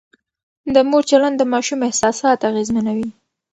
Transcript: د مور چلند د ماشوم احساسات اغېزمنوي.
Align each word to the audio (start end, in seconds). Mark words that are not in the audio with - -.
د 0.73 0.75
مور 0.89 1.03
چلند 1.09 1.35
د 1.37 1.43
ماشوم 1.53 1.79
احساسات 1.87 2.39
اغېزمنوي. 2.49 3.09